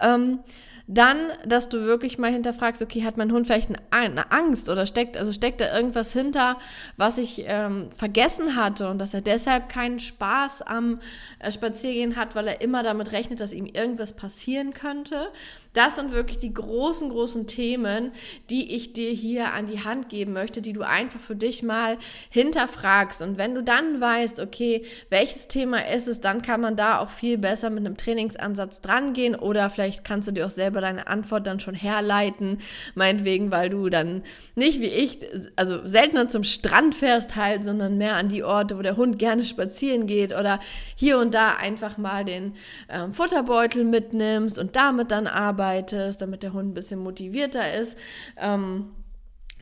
Ähm, 0.00 0.40
dann, 0.86 1.18
dass 1.46 1.68
du 1.68 1.84
wirklich 1.84 2.18
mal 2.18 2.30
hinterfragst, 2.30 2.82
okay, 2.82 3.04
hat 3.04 3.16
mein 3.16 3.32
Hund 3.32 3.46
vielleicht 3.46 3.70
eine 3.90 4.30
Angst 4.32 4.68
oder 4.68 4.86
steckt, 4.86 5.16
also 5.16 5.32
steckt 5.32 5.60
da 5.60 5.76
irgendwas 5.76 6.12
hinter, 6.12 6.58
was 6.96 7.18
ich 7.18 7.44
ähm, 7.46 7.90
vergessen 7.94 8.56
hatte 8.56 8.88
und 8.88 8.98
dass 8.98 9.14
er 9.14 9.20
deshalb 9.20 9.68
keinen 9.68 10.00
Spaß 10.00 10.62
am 10.62 11.00
äh, 11.38 11.52
Spaziergehen 11.52 12.16
hat, 12.16 12.34
weil 12.34 12.48
er 12.48 12.60
immer 12.60 12.82
damit 12.82 13.12
rechnet, 13.12 13.40
dass 13.40 13.52
ihm 13.52 13.66
irgendwas 13.66 14.14
passieren 14.14 14.74
könnte. 14.74 15.28
Das 15.72 15.94
sind 15.94 16.12
wirklich 16.12 16.38
die 16.38 16.52
großen, 16.52 17.08
großen 17.08 17.46
Themen, 17.46 18.12
die 18.50 18.76
ich 18.76 18.92
dir 18.92 19.10
hier 19.10 19.54
an 19.54 19.66
die 19.66 19.82
Hand 19.82 20.10
geben 20.10 20.34
möchte, 20.34 20.60
die 20.60 20.74
du 20.74 20.82
einfach 20.82 21.20
für 21.20 21.34
dich 21.34 21.62
mal 21.62 21.96
hinterfragst. 22.28 23.22
Und 23.22 23.38
wenn 23.38 23.54
du 23.54 23.62
dann 23.62 23.98
weißt, 23.98 24.38
okay, 24.38 24.84
welches 25.08 25.48
Thema 25.48 25.86
ist 25.88 26.08
es, 26.08 26.20
dann 26.20 26.42
kann 26.42 26.60
man 26.60 26.76
da 26.76 26.98
auch 26.98 27.08
viel 27.08 27.38
besser 27.38 27.70
mit 27.70 27.86
einem 27.86 27.96
Trainingsansatz 27.96 28.82
drangehen 28.82 29.34
oder 29.34 29.70
vielleicht 29.70 30.04
kannst 30.04 30.28
du 30.28 30.32
dir 30.32 30.46
auch 30.46 30.50
selber 30.50 30.82
deine 30.82 31.06
Antwort 31.06 31.46
dann 31.46 31.58
schon 31.58 31.74
herleiten, 31.74 32.58
meinetwegen, 32.94 33.50
weil 33.50 33.70
du 33.70 33.88
dann 33.88 34.24
nicht 34.54 34.82
wie 34.82 34.86
ich, 34.86 35.20
also 35.56 35.88
seltener 35.88 36.28
zum 36.28 36.44
Strand 36.44 36.94
fährst 36.94 37.34
halt, 37.36 37.64
sondern 37.64 37.96
mehr 37.96 38.16
an 38.16 38.28
die 38.28 38.44
Orte, 38.44 38.76
wo 38.76 38.82
der 38.82 38.98
Hund 38.98 39.18
gerne 39.18 39.44
spazieren 39.44 40.06
geht 40.06 40.32
oder 40.38 40.58
hier 40.96 41.18
und 41.18 41.32
da 41.32 41.54
einfach 41.54 41.96
mal 41.96 42.26
den 42.26 42.52
ähm, 42.90 43.14
Futterbeutel 43.14 43.84
mitnimmst 43.84 44.58
und 44.58 44.76
damit 44.76 45.10
dann 45.10 45.26
arbeitest 45.26 45.61
arbeitest, 45.62 46.20
damit 46.20 46.42
der 46.42 46.52
Hund 46.52 46.70
ein 46.70 46.74
bisschen 46.74 47.00
motivierter 47.00 47.74
ist. 47.74 47.96
Ähm, 48.40 48.90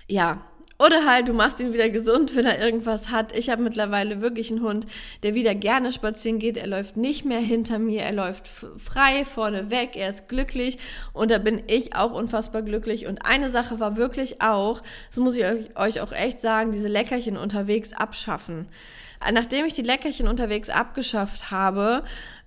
ja, 0.08 0.44
oder 0.78 1.04
halt, 1.06 1.28
du 1.28 1.34
machst 1.34 1.60
ihn 1.60 1.74
wieder 1.74 1.90
gesund, 1.90 2.34
wenn 2.34 2.46
er 2.46 2.58
irgendwas 2.58 3.10
hat. 3.10 3.36
Ich 3.36 3.50
habe 3.50 3.62
mittlerweile 3.62 4.22
wirklich 4.22 4.50
einen 4.50 4.62
Hund, 4.62 4.86
der 5.22 5.34
wieder 5.34 5.54
gerne 5.54 5.92
spazieren 5.92 6.38
geht. 6.38 6.56
Er 6.56 6.66
läuft 6.66 6.96
nicht 6.96 7.26
mehr 7.26 7.38
hinter 7.38 7.78
mir, 7.78 8.00
er 8.00 8.12
läuft 8.12 8.48
frei 8.48 9.26
vorne 9.26 9.70
weg, 9.70 9.90
er 9.94 10.08
ist 10.08 10.28
glücklich 10.28 10.78
und 11.12 11.30
da 11.30 11.36
bin 11.36 11.62
ich 11.66 11.94
auch 11.94 12.12
unfassbar 12.12 12.62
glücklich. 12.62 13.06
Und 13.06 13.26
eine 13.26 13.50
Sache 13.50 13.78
war 13.78 13.98
wirklich 13.98 14.40
auch, 14.40 14.80
das 15.10 15.18
muss 15.18 15.36
ich 15.36 15.44
euch 15.76 16.00
auch 16.00 16.12
echt 16.12 16.40
sagen, 16.40 16.72
diese 16.72 16.88
Leckerchen 16.88 17.36
unterwegs 17.36 17.92
abschaffen. 17.92 18.66
Nachdem 19.32 19.66
ich 19.66 19.74
die 19.74 19.82
Leckerchen 19.82 20.28
unterwegs 20.28 20.70
abgeschafft 20.70 21.50
habe, 21.50 22.04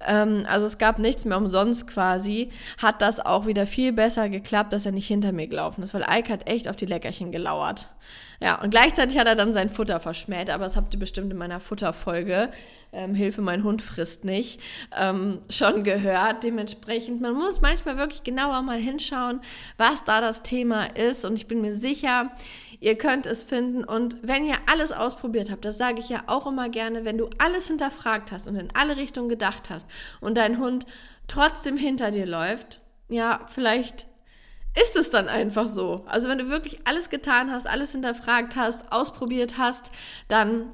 ähm, 0.07 0.43
also 0.47 0.65
es 0.65 0.77
gab 0.77 0.97
nichts 0.99 1.23
mehr 1.23 1.37
umsonst 1.37 1.87
quasi, 1.87 2.49
hat 2.81 3.01
das 3.01 3.19
auch 3.19 3.45
wieder 3.45 3.67
viel 3.67 3.93
besser 3.93 4.27
geklappt, 4.29 4.73
dass 4.73 4.85
er 4.85 4.91
nicht 4.91 5.07
hinter 5.07 5.31
mir 5.31 5.47
gelaufen 5.47 5.83
ist, 5.83 5.93
weil 5.93 6.05
Ike 6.09 6.33
hat 6.33 6.49
echt 6.49 6.67
auf 6.67 6.75
die 6.75 6.87
Leckerchen 6.87 7.31
gelauert. 7.31 7.89
Ja, 8.41 8.59
und 8.61 8.71
gleichzeitig 8.71 9.17
hat 9.17 9.27
er 9.27 9.35
dann 9.35 9.53
sein 9.53 9.69
Futter 9.69 9.99
verschmäht, 9.99 10.49
aber 10.49 10.65
das 10.65 10.75
habt 10.75 10.93
ihr 10.93 10.99
bestimmt 10.99 11.31
in 11.31 11.37
meiner 11.37 11.59
Futterfolge, 11.59 12.49
ähm, 12.91 13.15
Hilfe, 13.15 13.41
mein 13.41 13.63
Hund 13.63 13.81
frisst 13.81 14.25
nicht, 14.25 14.59
ähm, 14.97 15.39
schon 15.49 15.83
gehört. 15.83 16.43
Dementsprechend, 16.43 17.21
man 17.21 17.33
muss 17.33 17.61
manchmal 17.61 17.97
wirklich 17.97 18.23
genauer 18.23 18.61
mal 18.61 18.79
hinschauen, 18.79 19.39
was 19.77 20.03
da 20.03 20.21
das 20.21 20.43
Thema 20.43 20.85
ist 20.95 21.23
und 21.25 21.35
ich 21.35 21.47
bin 21.47 21.61
mir 21.61 21.73
sicher, 21.73 22.31
Ihr 22.83 22.97
könnt 22.97 23.25
es 23.27 23.43
finden 23.43 23.85
und 23.85 24.17
wenn 24.23 24.43
ihr 24.43 24.57
alles 24.69 24.91
ausprobiert 24.91 25.49
habt, 25.49 25.63
das 25.63 25.77
sage 25.77 26.01
ich 26.01 26.09
ja 26.09 26.23
auch 26.27 26.45
immer 26.45 26.67
gerne, 26.67 27.05
wenn 27.05 27.17
du 27.17 27.29
alles 27.37 27.67
hinterfragt 27.67 28.33
hast 28.33 28.49
und 28.49 28.55
in 28.55 28.67
alle 28.73 28.97
Richtungen 28.97 29.29
gedacht 29.29 29.69
hast 29.69 29.87
und 30.19 30.35
dein 30.35 30.59
Hund 30.59 30.85
trotzdem 31.29 31.77
hinter 31.77 32.11
dir 32.11 32.25
läuft, 32.25 32.81
ja, 33.07 33.39
vielleicht 33.49 34.05
ist 34.77 34.97
es 34.97 35.09
dann 35.09 35.29
einfach 35.29 35.69
so. 35.69 36.03
Also 36.07 36.27
wenn 36.27 36.39
du 36.39 36.49
wirklich 36.49 36.85
alles 36.85 37.09
getan 37.09 37.51
hast, 37.51 37.67
alles 37.67 37.93
hinterfragt 37.93 38.57
hast, 38.57 38.91
ausprobiert 38.91 39.57
hast, 39.57 39.89
dann 40.27 40.65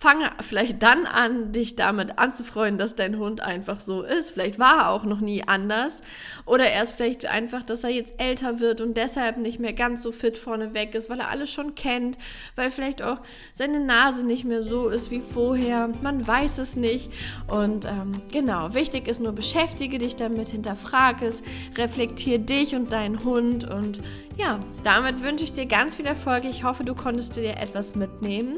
fange 0.00 0.30
vielleicht 0.40 0.80
dann 0.82 1.06
an, 1.06 1.50
dich 1.50 1.74
damit 1.74 2.20
anzufreuen, 2.20 2.78
dass 2.78 2.94
dein 2.94 3.18
Hund 3.18 3.40
einfach 3.40 3.80
so 3.80 4.02
ist. 4.02 4.30
Vielleicht 4.30 4.60
war 4.60 4.82
er 4.82 4.90
auch 4.90 5.04
noch 5.04 5.20
nie 5.20 5.42
anders. 5.44 6.02
Oder 6.46 6.66
er 6.66 6.84
ist 6.84 6.92
vielleicht 6.92 7.26
einfach, 7.26 7.64
dass 7.64 7.82
er 7.82 7.90
jetzt 7.90 8.14
älter 8.18 8.60
wird 8.60 8.80
und 8.80 8.96
deshalb 8.96 9.38
nicht 9.38 9.58
mehr 9.58 9.72
ganz 9.72 10.02
so 10.02 10.12
fit 10.12 10.38
vorne 10.38 10.72
weg 10.72 10.94
ist, 10.94 11.10
weil 11.10 11.18
er 11.18 11.30
alles 11.30 11.50
schon 11.50 11.74
kennt, 11.74 12.16
weil 12.54 12.70
vielleicht 12.70 13.02
auch 13.02 13.18
seine 13.54 13.80
Nase 13.80 14.24
nicht 14.24 14.44
mehr 14.44 14.62
so 14.62 14.88
ist 14.88 15.10
wie 15.10 15.20
vorher. 15.20 15.88
Man 16.00 16.24
weiß 16.24 16.58
es 16.58 16.76
nicht. 16.76 17.10
Und 17.48 17.84
ähm, 17.84 18.22
genau, 18.30 18.74
wichtig 18.74 19.08
ist 19.08 19.20
nur, 19.20 19.32
beschäftige 19.32 19.98
dich 19.98 20.14
damit, 20.14 20.48
hinterfrage 20.48 21.26
es, 21.26 21.42
reflektiere 21.76 22.38
dich 22.38 22.76
und 22.76 22.92
deinen 22.92 23.24
Hund 23.24 23.68
und 23.68 23.98
ja, 24.38 24.60
damit 24.84 25.22
wünsche 25.22 25.44
ich 25.44 25.52
dir 25.52 25.66
ganz 25.66 25.96
viel 25.96 26.06
Erfolg. 26.06 26.44
Ich 26.44 26.64
hoffe, 26.64 26.84
du 26.84 26.94
konntest 26.94 27.36
dir 27.36 27.56
etwas 27.56 27.96
mitnehmen. 27.96 28.56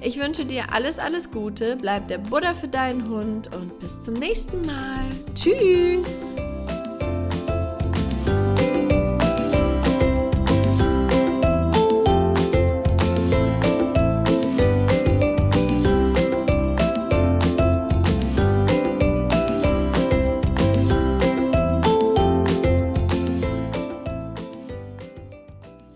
Ich 0.00 0.20
wünsche 0.20 0.44
dir 0.44 0.72
alles, 0.72 0.98
alles 0.98 1.30
Gute. 1.30 1.76
Bleib 1.80 2.08
der 2.08 2.18
Buddha 2.18 2.54
für 2.54 2.68
deinen 2.68 3.08
Hund 3.08 3.52
und 3.54 3.78
bis 3.80 4.00
zum 4.00 4.14
nächsten 4.14 4.64
Mal. 4.66 5.04
Tschüss! 5.34 6.34